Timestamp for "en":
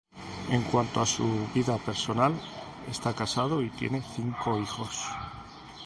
0.49-0.63